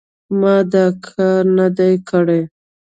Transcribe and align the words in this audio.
ما 0.39 0.55
دا 0.73 0.85
کار 1.05 1.43
نه 1.57 1.67
دی 1.77 1.93
کړی. 2.09 2.41